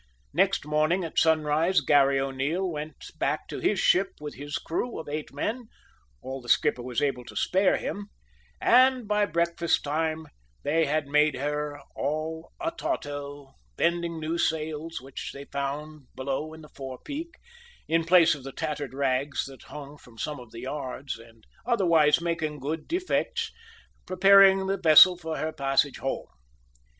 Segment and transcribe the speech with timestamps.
[0.33, 5.07] Next morning at sunrise Garry O'Neil went back to his ship with his crew of
[5.07, 5.67] eight men
[6.23, 8.07] all the skipper was able to spare him
[8.59, 10.25] and by breakfast time
[10.63, 16.69] they had made her all atauto, bending new sails, which they found below in the
[16.75, 17.35] forepeak,
[17.87, 22.19] in place of the tattered rags that hung from some of the yards, and otherwise
[22.19, 23.51] making good defects,
[24.07, 26.25] preparing the vessel for her passage home.